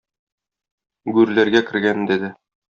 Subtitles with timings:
[1.19, 2.35] Гүрләргә кергәндә дә.